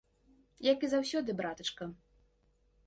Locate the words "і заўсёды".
0.87-1.37